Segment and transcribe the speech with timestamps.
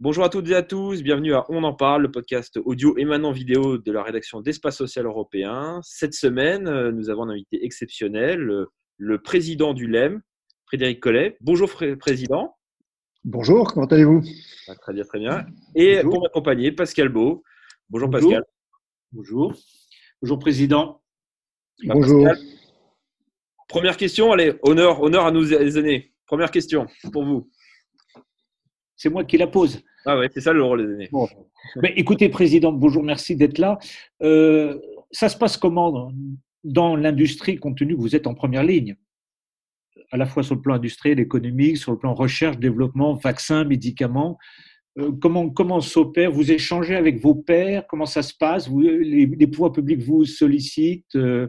[0.00, 3.04] Bonjour à toutes et à tous, bienvenue à On en parle, le podcast audio et
[3.04, 5.78] maintenant vidéo de la rédaction d'Espace Social Européen.
[5.84, 8.66] Cette semaine, euh, nous avons un invité exceptionnel, euh,
[8.96, 10.22] le président du LEM,
[10.66, 11.36] Frédéric Collet.
[11.40, 11.70] Bonjour
[12.00, 12.56] Président.
[13.22, 14.22] Bonjour, comment allez-vous?
[14.66, 15.46] Ah, Très bien, très bien.
[15.76, 17.44] Et pour m'accompagner, Pascal Beau.
[17.90, 18.42] Bonjour, Pascal.
[19.12, 19.54] Bonjour.
[20.20, 21.00] Bonjour Président.
[21.84, 22.26] Bonjour.
[23.70, 26.12] Première question, allez, honneur, honneur à nous aînés.
[26.26, 27.48] Première question pour vous.
[28.96, 29.80] C'est moi qui la pose.
[30.04, 31.10] Ah ouais, c'est ça le rôle des aînés.
[31.80, 33.78] Mais écoutez, Président, bonjour, merci d'être là.
[34.22, 34.76] Euh,
[35.12, 36.12] ça se passe comment
[36.64, 38.96] dans l'industrie, compte tenu que vous êtes en première ligne?
[40.10, 44.36] À la fois sur le plan industriel, économique, sur le plan recherche, développement, vaccins, médicaments.
[44.98, 46.32] Euh, comment comment s'opère?
[46.32, 47.86] Vous échangez avec vos pairs?
[47.88, 48.68] Comment ça se passe?
[48.68, 51.46] Vous, les, pouvoirs publics vous sollicitent euh?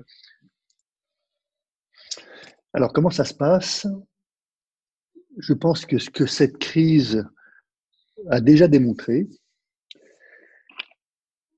[2.73, 3.88] Alors, comment ça se passe?
[5.38, 7.25] Je pense que ce que cette crise
[8.30, 9.28] a déjà démontré,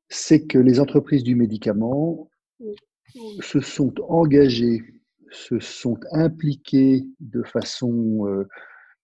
[0.10, 2.30] c'est que les entreprises du médicament
[3.42, 4.82] se sont engagées
[5.34, 8.48] se sont impliqués de façon euh,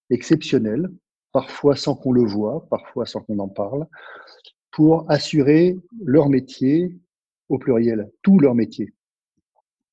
[0.09, 0.89] exceptionnelle,
[1.31, 3.88] parfois sans qu'on le voie, parfois sans qu'on en parle,
[4.71, 6.95] pour assurer leur métier
[7.49, 8.94] au pluriel, tout leur métier.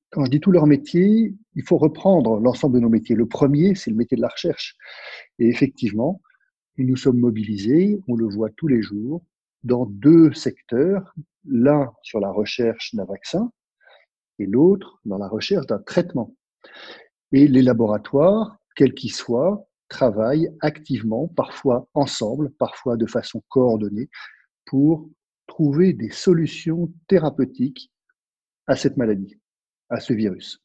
[0.09, 3.15] Quand je dis tout leur métier, il faut reprendre l'ensemble de nos métiers.
[3.15, 4.75] Le premier, c'est le métier de la recherche.
[5.37, 6.21] Et effectivement,
[6.77, 9.23] nous nous sommes mobilisés, on le voit tous les jours,
[9.63, 11.13] dans deux secteurs,
[11.45, 13.51] l'un sur la recherche d'un vaccin,
[14.39, 16.35] et l'autre dans la recherche d'un traitement.
[17.31, 24.09] Et les laboratoires, quels qu'ils soient, travaillent activement, parfois ensemble, parfois de façon coordonnée,
[24.65, 25.09] pour
[25.47, 27.91] trouver des solutions thérapeutiques
[28.67, 29.39] à cette maladie,
[29.89, 30.61] à ce virus.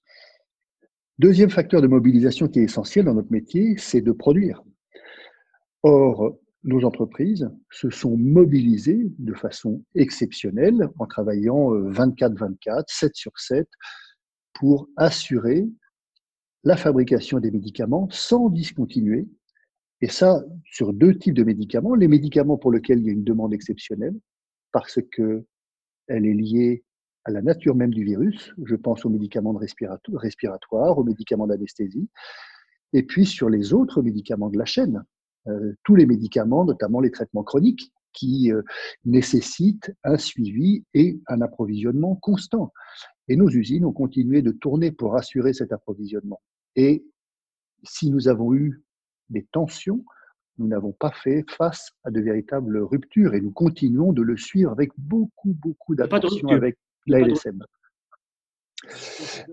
[1.19, 4.63] Deuxième facteur de mobilisation qui est essentiel dans notre métier, c'est de produire.
[5.83, 13.33] Or, nos entreprises se sont mobilisées de façon exceptionnelle en travaillant 24-24, euh, 7 sur
[13.37, 13.69] 7,
[14.55, 15.69] pour assurer
[16.65, 19.27] la fabrication des médicaments sans discontinuer.
[20.01, 21.95] Et ça, sur deux types de médicaments.
[21.95, 24.15] Les médicaments pour lesquels il y a une demande exceptionnelle,
[24.73, 25.45] parce qu'elle
[26.09, 26.85] est liée
[27.25, 28.53] à la nature même du virus.
[28.65, 32.09] Je pense aux médicaments de respiratoire, aux médicaments d'anesthésie.
[32.93, 35.05] Et puis sur les autres médicaments de la chaîne,
[35.49, 38.63] euh, tous les médicaments, notamment les traitements chroniques, qui euh,
[39.05, 42.73] nécessitent un suivi et un approvisionnement constant.
[43.29, 46.43] Et nos usines ont continué de tourner pour assurer cet approvisionnement.
[46.77, 47.05] Et
[47.85, 48.83] si nous avons eu
[49.31, 50.05] des tensions,
[50.59, 54.71] nous n'avons pas fait face à de véritables ruptures et nous continuons de le suivre
[54.71, 56.77] avec beaucoup, beaucoup d'attention avec
[57.07, 57.65] la LSM.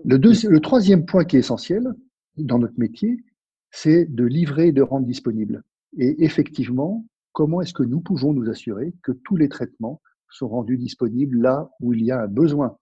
[0.04, 1.94] Le, le troisième point qui est essentiel
[2.36, 3.24] dans notre métier,
[3.70, 5.62] c'est de livrer et de rendre disponible.
[5.96, 10.78] Et effectivement, comment est-ce que nous pouvons nous assurer que tous les traitements sont rendus
[10.78, 12.76] disponibles là où il y a un besoin?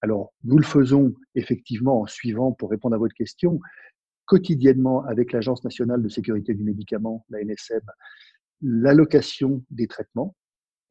[0.00, 3.60] Alors, nous le faisons effectivement en suivant, pour répondre à votre question,
[4.26, 7.82] quotidiennement avec l'Agence nationale de sécurité du médicament, la NSM,
[8.62, 10.34] l'allocation des traitements,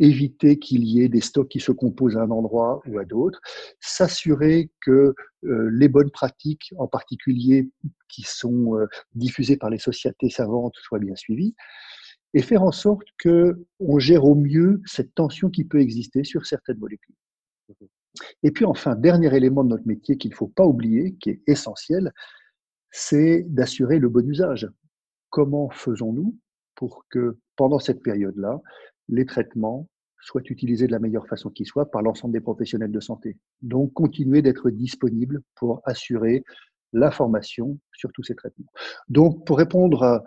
[0.02, 3.40] éviter qu'il y ait des stocks qui se composent à un endroit ou à d'autres,
[3.80, 5.14] s'assurer que
[5.44, 7.70] euh, les bonnes pratiques, en particulier
[8.10, 11.56] qui sont euh, diffusées par les sociétés savantes, soient bien suivies,
[12.34, 16.46] et faire en sorte que on gère au mieux cette tension qui peut exister sur
[16.46, 17.16] certaines molécules.
[18.44, 21.42] Et puis enfin, dernier élément de notre métier qu'il ne faut pas oublier, qui est
[21.48, 22.12] essentiel,
[22.90, 24.68] c'est d'assurer le bon usage.
[25.30, 26.36] Comment faisons-nous
[26.76, 28.60] pour que pendant cette période-là,
[29.10, 29.88] les traitements
[30.22, 33.38] soient utilisés de la meilleure façon qui soit par l'ensemble des professionnels de santé.
[33.62, 36.44] Donc, continuer d'être disponible pour assurer
[36.94, 38.72] l'information sur tous ces traitements.
[39.10, 40.24] Donc, pour répondre à,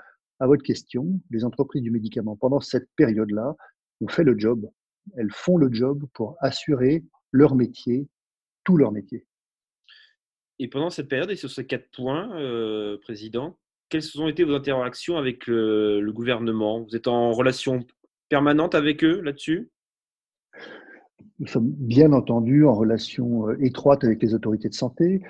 [0.46, 3.54] votre question, les entreprises du médicament, pendant cette période-là,
[4.00, 4.68] ont fait le job.
[5.16, 8.08] Elles font le job pour assurer leur métier,
[8.64, 9.26] tout leur métier.
[10.58, 13.58] Et pendant cette période, et sur ces quatre points, euh, Président,
[13.88, 16.82] quelles ont été vos interactions avec le gouvernement?
[16.82, 17.87] Vous êtes en relation
[18.29, 19.71] permanente avec eux là-dessus?
[21.41, 25.23] Nous sommes bien entendu en relation euh, étroite avec les autorités de santé.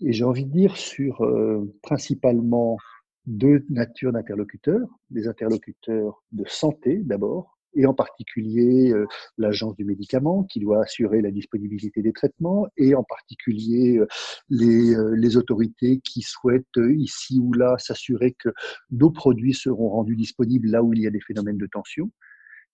[0.00, 2.78] Et j'ai envie de dire sur euh, principalement
[3.26, 9.06] deux natures d'interlocuteurs, des interlocuteurs de santé d'abord, et en particulier euh,
[9.38, 14.00] l'agence du médicament qui doit assurer la disponibilité des traitements, et en particulier
[14.48, 18.50] les, les autorités qui souhaitent ici ou là s'assurer que
[18.90, 22.10] nos produits seront rendus disponibles là où il y a des phénomènes de tension.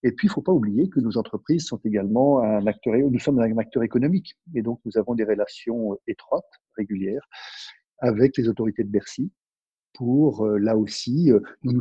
[0.03, 3.19] Et puis, il ne faut pas oublier que nos entreprises sont également un acteur, nous
[3.19, 4.37] sommes un acteur économique.
[4.55, 6.45] Et donc, nous avons des relations étroites,
[6.77, 7.27] régulières,
[7.99, 9.33] avec les autorités de Bercy
[9.97, 11.81] pour, euh, là aussi, euh, nous,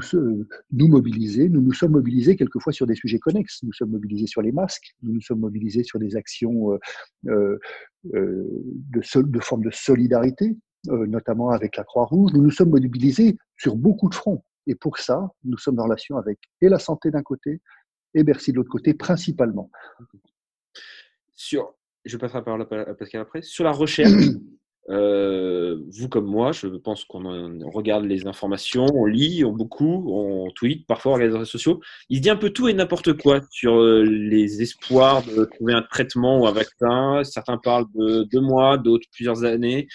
[0.71, 1.49] nous, mobiliser.
[1.49, 3.61] Nous nous sommes mobilisés quelquefois sur des sujets connexes.
[3.63, 6.79] Nous sommes mobilisés sur les masques, nous nous sommes mobilisés sur des actions
[7.27, 7.59] euh,
[8.05, 10.57] de, sol, de forme de solidarité,
[10.87, 12.31] notamment avec la Croix-Rouge.
[12.33, 14.43] Nous nous sommes mobilisés sur beaucoup de fronts.
[14.67, 17.61] Et pour ça, nous sommes en relation avec et la santé d'un côté
[18.13, 19.69] et Bercy de l'autre côté, principalement.
[21.35, 21.75] Sur,
[22.05, 23.41] je passerai la parole à Pascal après.
[23.41, 24.11] Sur la recherche,
[24.89, 30.51] euh, vous comme moi, je pense qu'on regarde les informations, on lit, on beaucoup, on
[30.51, 31.81] tweet, parfois on regarde les réseaux sociaux.
[32.09, 35.73] Il se dit un peu tout et n'importe quoi sur euh, les espoirs de trouver
[35.73, 37.23] un traitement ou un vaccin.
[37.23, 39.87] Certains parlent de deux mois, d'autres plusieurs années.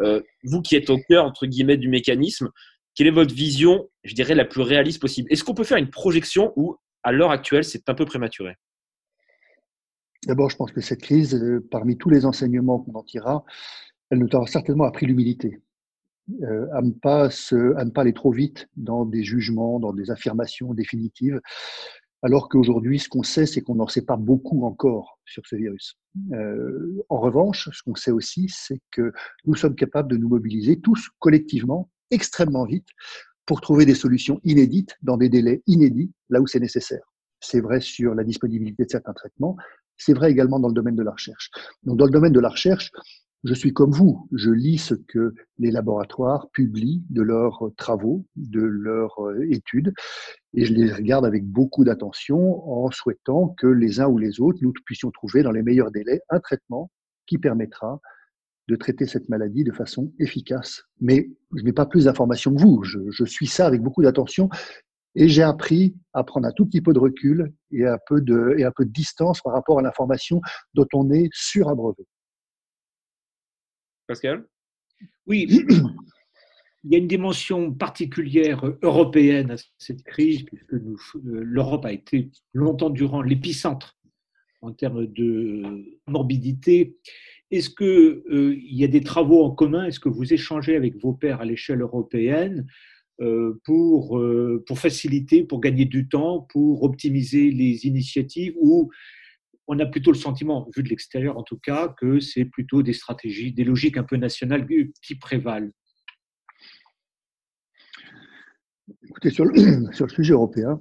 [0.00, 2.50] Euh, vous qui êtes au cœur, entre guillemets, du mécanisme,
[2.94, 5.32] quelle est votre vision, je dirais, la plus réaliste possible?
[5.32, 8.54] Est-ce qu'on peut faire une projection où à l'heure actuelle, c'est un peu prématuré?
[10.26, 11.40] D'abord, je pense que cette crise,
[11.70, 13.44] parmi tous les enseignements qu'on en tirera,
[14.10, 15.60] elle nous aura certainement appris l'humilité.
[16.42, 20.10] Euh, à, ne pas à ne pas aller trop vite dans des jugements, dans des
[20.10, 21.40] affirmations définitives,
[22.22, 25.96] alors qu'aujourd'hui, ce qu'on sait, c'est qu'on n'en sait pas beaucoup encore sur ce virus.
[26.32, 29.12] Euh, en revanche, ce qu'on sait aussi, c'est que
[29.46, 32.88] nous sommes capables de nous mobiliser tous collectivement extrêmement vite
[33.46, 37.12] pour trouver des solutions inédites dans des délais inédits là où c'est nécessaire.
[37.40, 39.56] C'est vrai sur la disponibilité de certains traitements,
[39.96, 41.50] c'est vrai également dans le domaine de la recherche.
[41.84, 42.90] Donc dans le domaine de la recherche,
[43.44, 48.60] je suis comme vous, je lis ce que les laboratoires publient de leurs travaux, de
[48.60, 49.92] leurs euh, études,
[50.54, 54.58] et je les regarde avec beaucoup d'attention en souhaitant que les uns ou les autres,
[54.62, 56.90] nous puissions trouver dans les meilleurs délais un traitement
[57.26, 58.00] qui permettra
[58.68, 60.82] de traiter cette maladie de façon efficace.
[61.00, 62.82] Mais je n'ai pas plus d'informations que vous.
[62.82, 64.48] Je, suis ça avec beaucoup d'attention
[65.14, 68.56] et j'ai appris à prendre un tout petit peu de recul et un peu de,
[68.84, 70.40] distance par rapport à l'information
[70.74, 72.06] dont on est surabreuvé.
[74.08, 74.44] Pascal?
[75.26, 75.46] Oui,
[76.84, 80.72] il y a une dimension particulière européenne à cette crise, puisque
[81.22, 83.98] l'Europe a été longtemps durant l'épicentre
[84.62, 86.96] en termes de morbidité.
[87.50, 89.84] Est-ce qu'il euh, y a des travaux en commun?
[89.84, 92.66] Est-ce que vous échangez avec vos pairs à l'échelle européenne
[93.20, 98.90] euh, pour, euh, pour faciliter, pour gagner du temps, pour optimiser les initiatives ou
[99.68, 102.94] on a plutôt le sentiment, vu de l'extérieur en tout cas, que c'est plutôt des
[102.94, 104.66] stratégies, des logiques un peu nationales
[105.02, 105.70] qui prévalent
[109.04, 110.80] Écoutez, sur le, sujet européen,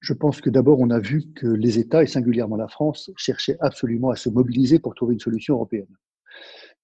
[0.00, 3.56] je pense que d'abord, on a vu que les États, et singulièrement la France, cherchaient
[3.60, 5.96] absolument à se mobiliser pour trouver une solution européenne.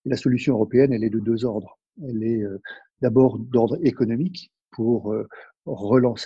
[0.05, 1.79] La solution européenne, elle est de deux ordres.
[2.09, 2.63] Elle est euh,
[3.03, 5.27] d'abord d'ordre économique pour euh,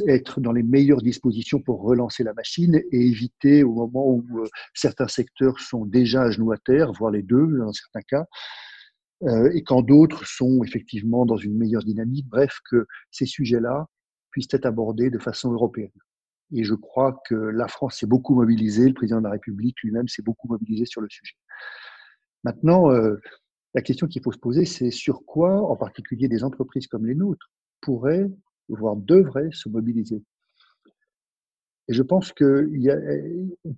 [0.09, 4.49] être dans les meilleures dispositions pour relancer la machine et éviter au moment où euh,
[4.75, 8.27] certains secteurs sont déjà à genoux à terre, voire les deux dans certains cas,
[9.55, 12.27] et quand d'autres sont effectivement dans une meilleure dynamique.
[12.29, 13.87] Bref, que ces sujets-là
[14.31, 15.93] puissent être abordés de façon européenne.
[16.53, 20.09] Et je crois que la France s'est beaucoup mobilisée, le président de la République lui-même
[20.09, 21.35] s'est beaucoup mobilisé sur le sujet.
[22.43, 23.17] Maintenant, euh,
[23.75, 27.15] la question qu'il faut se poser, c'est sur quoi, en particulier des entreprises comme les
[27.15, 27.51] nôtres,
[27.81, 28.31] pourraient,
[28.69, 30.23] voire devraient se mobiliser.
[31.89, 32.67] Et je pense qu'on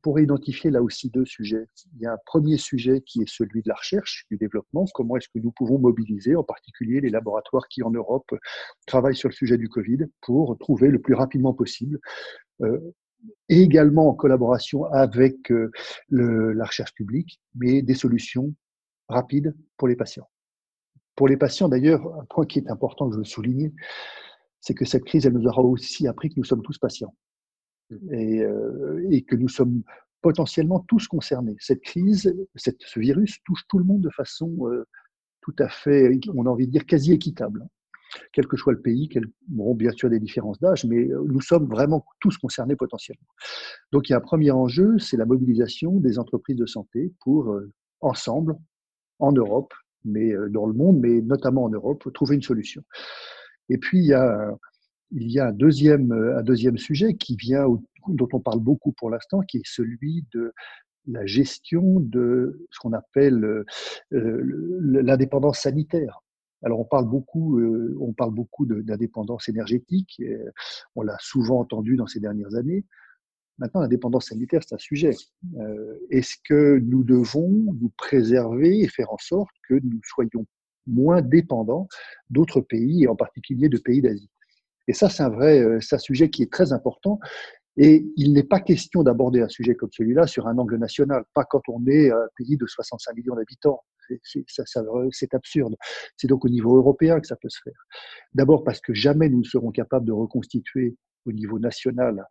[0.01, 1.67] pourrait identifier là aussi deux sujets.
[1.97, 4.85] Il y a un premier sujet qui est celui de la recherche, du développement.
[4.95, 8.31] Comment est-ce que nous pouvons mobiliser, en particulier les laboratoires qui en Europe
[8.87, 11.99] travaillent sur le sujet du Covid, pour trouver le plus rapidement possible
[12.63, 12.79] euh,
[13.49, 15.73] et également en collaboration avec euh,
[16.09, 18.55] le, la recherche publique, mais des solutions
[19.09, 20.29] rapides pour les patients.
[21.17, 23.73] Pour les patients, d'ailleurs, un point qui est important que je veux souligner,
[24.67, 27.15] c'est que cette crise, elle nous aura aussi appris que nous sommes tous patients
[28.11, 29.85] et, euh, et que nous sommes
[30.21, 31.55] potentiellement tous concernés.
[31.61, 34.85] Cette crise, cette, ce virus touche tout le monde de façon euh,
[35.41, 37.65] tout à fait, on a envie de dire, quasi équitable
[38.33, 41.41] quel que soit le pays, quel, bon, bien sûr des différences d'âge, mais euh, nous
[41.41, 43.27] sommes vraiment tous concernés potentiellement.
[43.93, 47.53] Donc il y a un premier enjeu, c'est la mobilisation des entreprises de santé pour,
[47.53, 47.71] euh,
[48.01, 48.57] ensemble,
[49.19, 52.83] en Europe, mais dans le monde, mais notamment en Europe, trouver une solution.
[53.69, 57.67] Et puis il y a, un, deuxième, un deuxième sujet qui vient,
[58.09, 60.53] dont on parle beaucoup pour l'instant, qui est celui de
[61.07, 63.65] la gestion de ce qu'on appelle
[64.11, 66.21] l'indépendance sanitaire.
[66.63, 70.23] Alors on parle beaucoup, euh, on parle beaucoup d'indépendance énergétique.
[70.95, 72.85] on l'a souvent entendu dans ces dernières années.
[73.59, 75.15] Maintenant, l'indépendance sanitaire, c'est un sujet.
[75.59, 80.47] Euh, est-ce que nous devons nous préserver et faire en sorte que nous soyons
[80.87, 81.89] moins dépendants
[82.31, 84.31] d'autres pays, et en particulier de pays d'Asie
[84.89, 87.19] Et ça, c'est un vrai, euh, un sujet qui est très important
[87.77, 91.45] Et il n'est pas question d'aborder un sujet comme celui-là sur un angle national, pas
[91.45, 93.83] quand on est un pays de 65 millions d'habitants.
[95.11, 95.75] C'est absurde.
[96.17, 97.87] C'est donc au niveau européen que ça peut se faire.
[98.35, 102.27] D'abord parce que jamais nous ne serons capables de reconstituer au niveau national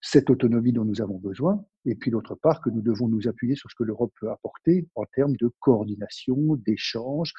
[0.00, 3.56] cette autonomie dont nous avons besoin, et puis d'autre part que nous devons nous appuyer
[3.56, 7.32] sur ce que l'Europe peut apporter en termes de coordination, d'échange.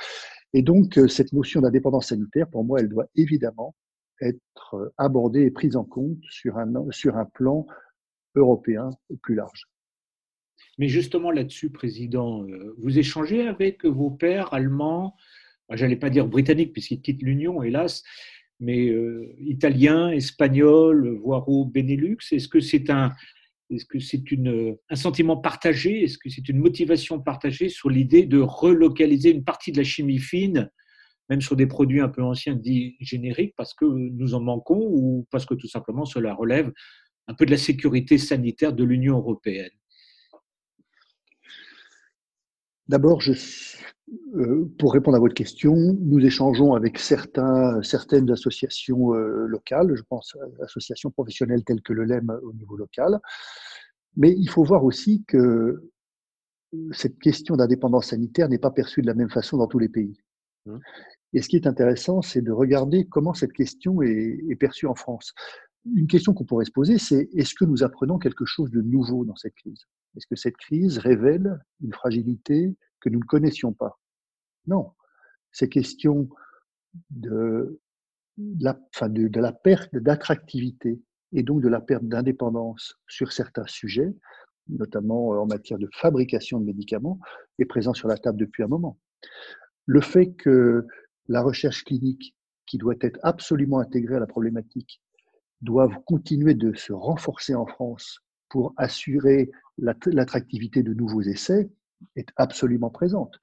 [0.53, 3.75] Et donc, euh, cette notion d'indépendance sanitaire, pour moi, elle doit évidemment
[4.21, 7.65] être euh, abordée et prise en compte sur un, sur un plan
[8.35, 8.89] européen
[9.21, 9.69] plus large.
[10.77, 15.15] Mais justement là-dessus, Président, euh, vous échangez avec vos pairs allemands,
[15.71, 18.03] j'allais pas dire britanniques puisqu'ils quittent l'Union, hélas,
[18.59, 22.17] mais euh, italien, espagnol, voire au Benelux.
[22.31, 23.13] Est-ce que c'est un,
[23.69, 24.23] est-ce que c'est
[24.89, 26.03] un sentiment partagé?
[26.03, 30.19] Est-ce que c'est une motivation partagée sur l'idée de relocaliser une partie de la chimie
[30.19, 30.69] fine,
[31.29, 35.27] même sur des produits un peu anciens dits génériques, parce que nous en manquons ou
[35.31, 36.71] parce que tout simplement cela relève
[37.27, 39.69] un peu de la sécurité sanitaire de l'Union européenne?
[42.89, 43.21] D'abord,
[44.33, 50.01] euh, pour répondre à votre question, nous échangeons avec certains, certaines associations euh, locales, je
[50.09, 53.19] pense à associations professionnelles telles que le LEM au niveau local,
[54.17, 55.91] mais il faut voir aussi que
[56.91, 60.17] cette question d'indépendance sanitaire n'est pas perçue de la même façon dans tous les pays.
[60.65, 60.77] Mmh.
[61.33, 64.95] Et ce qui est intéressant, c'est de regarder comment cette question est, est perçue en
[64.95, 65.35] France.
[65.95, 69.25] Une question qu'on pourrait se poser, c'est est-ce que nous apprenons quelque chose de nouveau
[69.25, 69.85] dans cette crise?
[70.15, 73.99] Est-ce que cette crise révèle une fragilité, que nous ne connaissions pas?
[74.67, 74.91] Non,
[75.51, 76.29] c'est question
[77.09, 77.79] de
[78.59, 84.13] la, de, de la perte d'attractivité et donc de la perte d'indépendance sur certains sujets,
[84.67, 87.19] notamment en matière de fabrication de médicaments,
[87.57, 88.99] est présent sur la table depuis un moment.
[89.85, 90.85] Le fait que
[91.27, 95.01] la recherche clinique, qui doit être absolument intégrée à la problématique,
[95.61, 101.69] doive continuer de se renforcer en France pour assurer l'attractivité de nouveaux essais,
[102.15, 103.39] est absolument présente.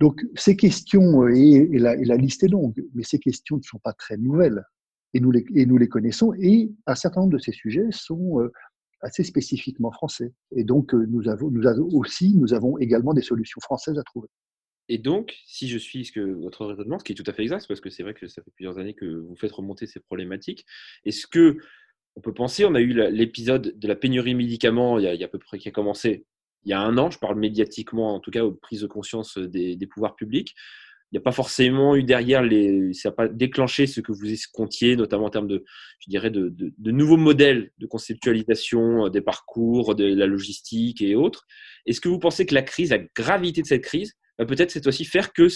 [0.00, 3.92] Donc ces questions, euh, et, la, liste est longue, mais ces questions ne sont pas
[3.92, 4.64] très nouvelles,
[5.12, 8.40] et nous les, et nous les connaissons, et un certain nombre de ces sujets sont
[8.40, 8.52] euh,
[9.00, 10.32] assez spécifiquement français.
[10.56, 14.02] Et donc euh, nous avons, nous avons aussi, nous avons également des solutions françaises à
[14.02, 14.28] trouver.
[14.88, 17.42] Et donc, si je suis ce que votre raisonnement, ce qui est tout à fait
[17.42, 20.00] exact, parce que c'est vrai que ça fait plusieurs années que vous faites remonter ces
[20.00, 20.66] problématiques,
[21.04, 21.58] est-ce que
[22.16, 25.28] on peut penser, on a eu l'épisode de la pénurie médicaments il y, a, à
[25.28, 26.26] peu près qui a commencé
[26.64, 29.36] il y a un an, je parle médiatiquement, en tout cas aux prises de conscience
[29.36, 30.54] des, pouvoirs publics.
[31.12, 32.42] Il n'y a pas forcément eu derrière,
[32.94, 35.64] ça n'a pas déclenché ce que vous escomptiez, notamment en termes de,
[36.00, 36.54] je dirais, de,
[36.90, 41.46] nouveaux modèles de conceptualisation des parcours, de la logistique et autres.
[41.86, 45.04] Est-ce que vous pensez que la crise, la gravité de cette crise, peut-être cette fois-ci
[45.04, 45.48] faire que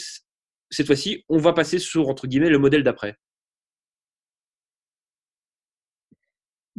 [0.71, 3.17] cette fois-ci, on va passer sur, entre guillemets, le modèle d'après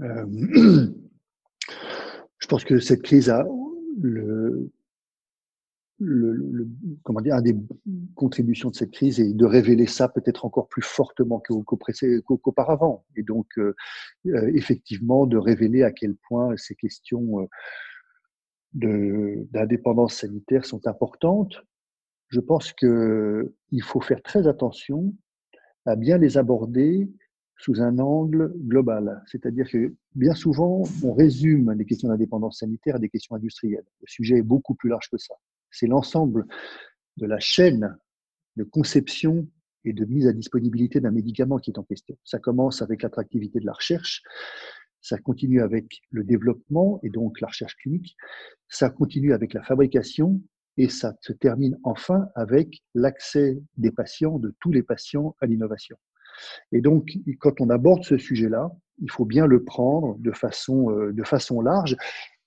[0.02, 0.26] euh,
[2.40, 3.46] Je pense que cette crise a
[4.02, 4.72] le,
[7.04, 7.56] comment dire, un des
[8.16, 13.06] contributions de cette crise est de révéler ça peut-être encore plus fortement qu'auparavant.
[13.16, 13.76] Et donc, euh,
[14.28, 17.50] euh, effectivement, de révéler à quel point ces questions
[18.74, 21.62] euh, d'indépendance sanitaire sont importantes.
[22.30, 25.14] Je pense qu'il faut faire très attention
[25.86, 27.10] à bien les aborder
[27.58, 29.22] sous un angle global.
[29.26, 33.86] C'est-à-dire que bien souvent, on résume les questions d'indépendance sanitaire à des questions industrielles.
[34.02, 35.36] Le sujet est beaucoup plus large que ça.
[35.72, 36.46] C'est l'ensemble
[37.18, 37.98] de la chaîne
[38.56, 39.48] de conception
[39.86, 42.18] et de mise à disponibilité d'un médicament qui est en question.
[42.24, 44.24] Ça commence avec l'attractivité de la recherche,
[45.02, 48.16] ça continue avec le développement et donc la recherche clinique,
[48.68, 50.42] ça continue avec la fabrication
[50.80, 55.98] et ça se termine enfin avec l'accès des patients, de tous les patients à l'innovation.
[56.72, 61.12] Et donc, quand on aborde ce sujet-là, il faut bien le prendre de façon, euh,
[61.12, 61.98] de façon large.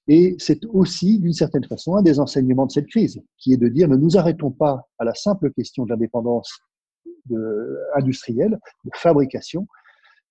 [0.09, 3.69] Et c'est aussi, d'une certaine façon, un des enseignements de cette crise, qui est de
[3.69, 6.59] dire ne nous arrêtons pas à la simple question de l'indépendance
[7.95, 9.69] industrielle, de fabrication,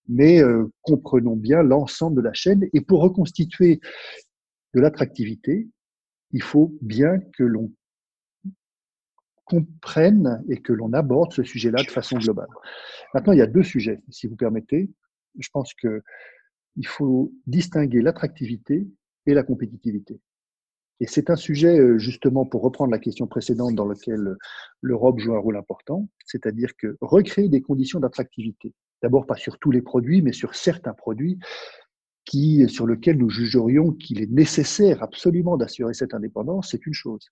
[0.09, 2.67] mais euh, comprenons bien l'ensemble de la chaîne.
[2.73, 3.79] Et pour reconstituer
[4.73, 5.69] de l'attractivité,
[6.31, 7.71] il faut bien que l'on
[9.51, 12.47] comprenne et que l'on aborde ce sujet-là de façon globale.
[13.13, 14.89] Maintenant, il y a deux sujets, si vous permettez.
[15.37, 18.87] Je pense qu'il faut distinguer l'attractivité
[19.25, 20.21] et la compétitivité.
[21.01, 24.35] Et c'est un sujet, euh, justement, pour reprendre la question précédente dans laquelle
[24.81, 28.73] l'Europe joue un rôle important, c'est-à-dire que recréer des conditions d'attractivité.
[29.01, 31.39] D'abord, pas sur tous les produits, mais sur certains produits
[32.23, 37.27] qui, sur lesquels nous jugerions qu'il est nécessaire absolument d'assurer cette indépendance, c'est une chose.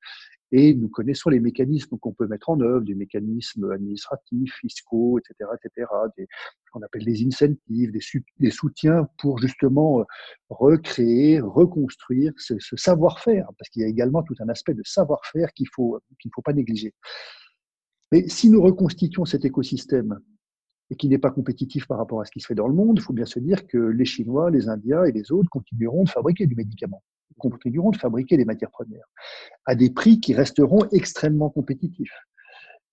[0.51, 5.49] Et nous connaissons les mécanismes qu'on peut mettre en œuvre, des mécanismes administratifs, fiscaux, etc.,
[5.55, 5.87] etc.,
[6.17, 6.27] des,
[6.71, 10.05] qu'on appelle des incentives, des, soutiens pour justement
[10.49, 15.53] recréer, reconstruire ce, ce savoir-faire, parce qu'il y a également tout un aspect de savoir-faire
[15.53, 16.93] qu'il faut qu'il ne faut pas négliger.
[18.11, 20.19] Mais si nous reconstituons cet écosystème
[20.89, 22.97] et qui n'est pas compétitif par rapport à ce qui se fait dans le monde,
[22.97, 26.09] il faut bien se dire que les Chinois, les Indiens et les autres continueront de
[26.09, 27.03] fabriquer du médicament,
[27.39, 29.07] continueront de fabriquer des matières premières
[29.65, 32.13] à des prix qui resteront extrêmement compétitifs.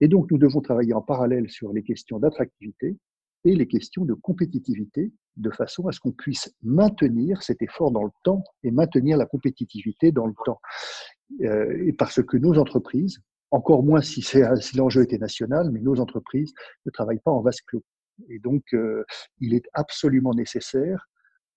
[0.01, 2.97] Et donc, nous devons travailler en parallèle sur les questions d'attractivité
[3.45, 8.05] et les questions de compétitivité, de façon à ce qu'on puisse maintenir cet effort dans
[8.05, 10.61] le temps et maintenir la compétitivité dans le temps.
[11.43, 16.01] Euh, et parce que nos entreprises, encore moins si, si l'enjeu était national, mais nos
[16.01, 16.53] entreprises
[16.85, 17.85] ne travaillent pas en vase clos.
[18.29, 19.05] Et donc, euh,
[19.41, 21.07] il est absolument nécessaire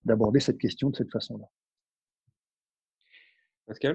[0.04, 1.46] d'aborder cette question de cette façon-là.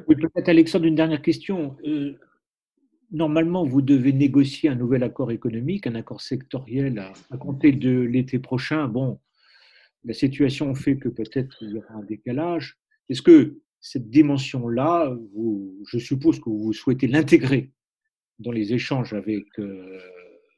[0.08, 1.76] Oui, peut-être Alexandre, une dernière question.
[1.86, 2.14] Euh,
[3.12, 8.00] normalement, vous devez négocier un nouvel accord économique, un accord sectoriel à, à compter de
[8.02, 8.88] l'été prochain.
[8.88, 9.20] Bon,
[10.04, 12.78] la situation fait que peut-être il y aura un décalage.
[13.10, 15.16] Est-ce que cette dimension-là,
[15.88, 17.72] je suppose que vous souhaitez l'intégrer
[18.40, 20.00] dans les échanges avec euh,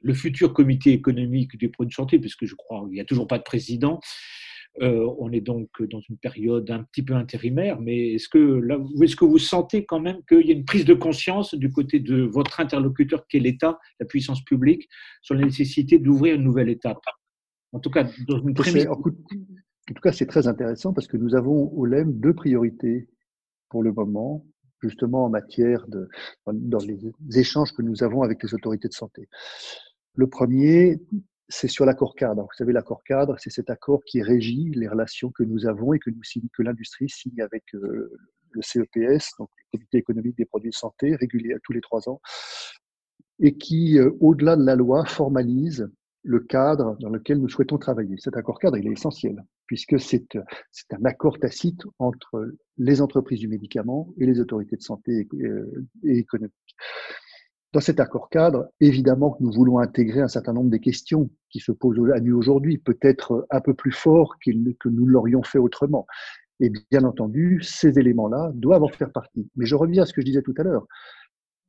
[0.02, 3.28] le futur comité économique des produits de santé, puisque je crois qu'il n'y a toujours
[3.28, 4.00] pas de président.
[4.82, 8.78] Euh, on est donc dans une période un petit peu intérimaire, mais est-ce que, là,
[9.02, 12.00] est-ce que vous sentez quand même qu'il y a une prise de conscience du côté
[12.00, 14.88] de votre interlocuteur, qui est l'État, la puissance publique,
[15.22, 17.02] sur la nécessité d'ouvrir une nouvelle étape?
[17.72, 18.54] En tout cas, dans une.
[19.90, 23.08] En tout cas, c'est très intéressant parce que nous avons au LEM deux priorités
[23.70, 24.46] pour le moment
[24.82, 26.08] justement en matière de,
[26.46, 27.00] dans les
[27.36, 29.28] échanges que nous avons avec les autorités de santé.
[30.14, 31.00] Le premier,
[31.50, 32.42] c'est sur l'accord cadre.
[32.42, 36.00] Vous savez, l'accord cadre, c'est cet accord qui régit les relations que nous avons et
[36.00, 36.22] que, nous,
[36.54, 38.12] que l'industrie signe avec euh,
[38.52, 42.22] le CEPS, donc le Comité économique des produits de santé, régulier tous les trois ans,
[43.40, 45.90] et qui, euh, au-delà de la loi, formalise
[46.24, 48.18] le cadre dans lequel nous souhaitons travailler.
[48.18, 50.28] Cet accord cadre, il est essentiel, puisque c'est
[50.92, 55.86] un accord tacite entre les entreprises du médicament et les autorités de santé et, euh,
[56.04, 56.76] économiques.
[57.78, 61.60] Dans cet accord cadre, évidemment que nous voulons intégrer un certain nombre des questions qui
[61.60, 66.08] se posent à nous aujourd'hui, peut-être un peu plus fort que nous l'aurions fait autrement.
[66.60, 69.48] Et bien entendu, ces éléments-là doivent en faire partie.
[69.56, 70.88] Mais je reviens à ce que je disais tout à l'heure.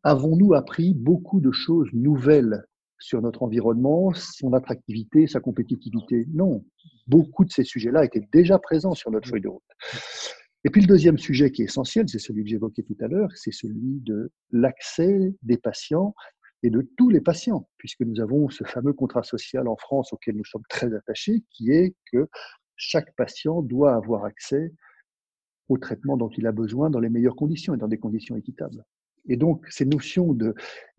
[0.03, 2.65] Avons-nous appris beaucoup de choses nouvelles
[2.99, 6.25] sur notre environnement, son attractivité, sa compétitivité?
[6.33, 6.65] Non,
[7.07, 9.63] beaucoup de ces sujets-là étaient déjà présents sur notre feuille de route.
[10.65, 13.31] Et puis le deuxième sujet qui est essentiel, c'est celui que j'évoquais tout à l'heure,
[13.35, 16.15] c'est celui de l'accès des patients
[16.65, 20.37] et de tous les patients, puisque nous avons ce fameux contrat social en France auquel
[20.37, 22.29] nous sommes très attachés, qui est que
[22.75, 24.73] chaque patient doit avoir accès
[25.69, 28.85] au traitement dont il a besoin dans les meilleures conditions et dans des conditions équitables.
[29.29, 30.37] Et donc, ces notions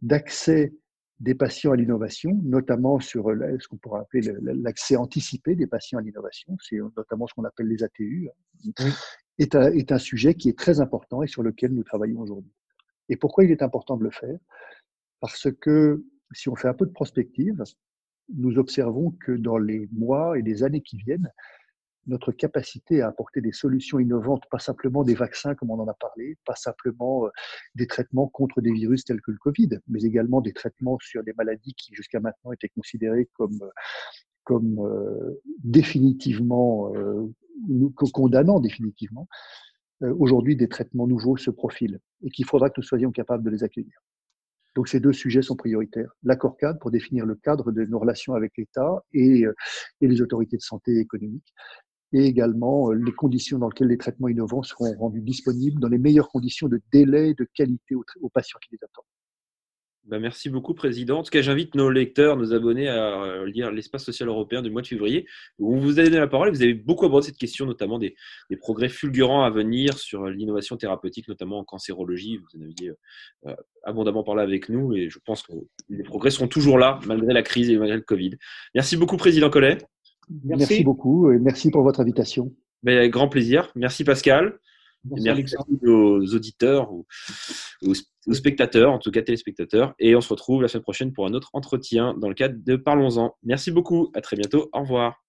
[0.01, 0.73] d'accès
[1.19, 6.01] des patients à l'innovation, notamment sur ce qu'on pourrait appeler l'accès anticipé des patients à
[6.01, 8.29] l'innovation, c'est notamment ce qu'on appelle les ATU,
[9.39, 12.51] est, un, sujet qui est très important et sur lequel nous travaillons aujourd'hui.
[13.09, 14.37] Et pourquoi il est important de le faire?
[15.19, 17.63] Parce que si on fait un peu de prospective,
[18.35, 21.31] nous observons que dans les mois et les années qui viennent,
[22.07, 25.93] notre capacité à apporter des solutions innovantes, pas simplement des vaccins comme on en a
[25.93, 27.29] parlé, pas simplement euh,
[27.75, 31.33] des traitements contre des virus tels que le Covid, mais également des traitements sur des
[31.33, 33.69] maladies qui jusqu'à maintenant étaient considérées comme, euh,
[34.49, 37.31] comme euh, définitivement, euh,
[38.11, 39.27] condamnant définitivement.
[40.17, 43.63] Aujourd'hui, des traitements nouveaux se profilent et qu'il faudra que nous soyons capables de les
[43.63, 43.99] accueillir.
[44.75, 46.09] Donc ces deux sujets sont prioritaires.
[46.23, 49.43] L'accord cadre pour définir le cadre de nos relations avec l'État et,
[49.99, 51.53] les autorités de santé économique
[52.11, 55.99] et également euh, les conditions dans lesquelles les traitements innovants seront rendus disponibles dans les
[55.99, 59.05] meilleures conditions de délai de qualité aux, patients qui les attendent.
[60.09, 61.19] Ben merci beaucoup, Président.
[61.19, 64.71] En tout cas, j'invite nos lecteurs, nos abonnés à euh, lire l'espace social européen du
[64.71, 65.27] mois de février,
[65.59, 68.15] où vous avez donné la parole et vous avez beaucoup abordé cette question, notamment des,
[68.49, 72.37] des progrès fulgurants à venir sur l'innovation thérapeutique, notamment en cancérologie.
[72.37, 72.91] Vous en aviez
[73.45, 75.53] euh, abondamment parlé avec nous et je pense que
[75.89, 78.31] les progrès seront toujours là, malgré la crise et malgré le Covid.
[78.73, 79.77] Merci beaucoup, Président Collet.
[80.43, 80.83] Merci.
[80.83, 82.51] beaucoup et merci pour votre invitation.
[82.81, 83.71] Mais avec grand plaisir.
[83.75, 84.57] Merci Pascal.
[85.05, 87.05] merci aux auditeurs, ou
[87.83, 87.93] aux,
[88.31, 89.93] spectateurs, en tout cas téléspectateurs.
[89.99, 92.75] Et on se retrouve la semaine prochaine pour un autre entretien dans le cadre de
[92.75, 93.35] Parlons-en.
[93.43, 94.11] Merci beaucoup.
[94.13, 94.69] À très bientôt.
[94.73, 95.28] Au revoir.